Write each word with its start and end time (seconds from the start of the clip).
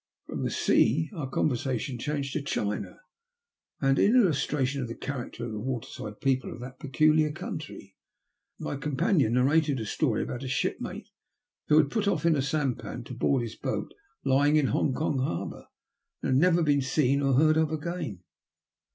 From 0.25 0.41
the 0.41 0.49
sea 0.49 1.11
our 1.13 1.29
conversation 1.29 1.99
changed 1.99 2.33
to 2.33 2.41
China, 2.41 3.01
and 3.79 3.99
in 3.99 4.15
illustration 4.15 4.81
of 4.81 4.87
the 4.87 4.95
character 4.95 5.45
of 5.45 5.51
the 5.51 5.59
waterside 5.59 6.19
people 6.21 6.51
of 6.51 6.59
that 6.59 6.79
peculiar 6.79 7.31
country, 7.31 7.95
my 8.57 8.77
companion 8.77 9.33
narrated 9.33 9.79
a 9.79 9.85
story 9.85 10.23
about 10.23 10.41
a 10.41 10.47
shipmate 10.47 11.09
who 11.67 11.77
had 11.77 11.91
put 11.91 12.07
off 12.07 12.25
in 12.25 12.35
a 12.35 12.41
sampan 12.41 13.03
to 13.03 13.13
board 13.13 13.43
his 13.43 13.55
boat 13.55 13.93
lying 14.25 14.55
in 14.55 14.69
Hong 14.69 14.91
Kong 14.91 15.19
harbour, 15.19 15.67
and 16.23 16.29
had 16.31 16.41
never 16.41 16.63
been 16.63 16.81
seen 16.81 17.21
or 17.21 17.33
heard 17.35 17.55
of 17.55 17.69
again. 17.71 18.23